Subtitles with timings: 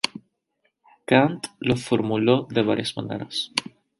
[1.11, 3.51] Kant lo formuló de varias maneras.